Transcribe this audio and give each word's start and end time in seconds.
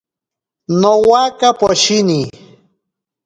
Nowaka 0.81 1.47
poshini. 1.59 2.21